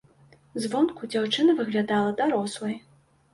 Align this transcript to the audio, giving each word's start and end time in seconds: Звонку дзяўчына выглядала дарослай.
Звонку 0.63 1.09
дзяўчына 1.15 1.55
выглядала 1.59 2.17
дарослай. 2.23 2.75